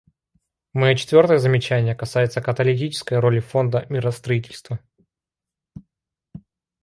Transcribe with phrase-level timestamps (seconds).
[0.73, 4.79] Мое четвертое замечание касается каталитической роли Фонда миростроительства.